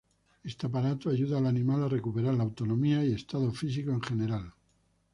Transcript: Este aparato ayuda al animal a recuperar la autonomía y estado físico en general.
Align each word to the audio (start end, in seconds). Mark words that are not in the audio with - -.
Este 0.43 0.65
aparato 0.65 1.09
ayuda 1.11 1.37
al 1.37 1.45
animal 1.45 1.83
a 1.83 1.87
recuperar 1.87 2.33
la 2.33 2.41
autonomía 2.41 3.05
y 3.05 3.13
estado 3.13 3.51
físico 3.51 3.91
en 3.91 4.01
general. 4.01 4.51